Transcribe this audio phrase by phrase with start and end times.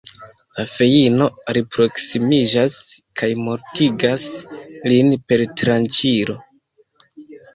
[0.59, 2.77] La feino alproksimiĝas,
[3.21, 4.25] kaj mortigas
[4.93, 6.39] lin per tranĉilo.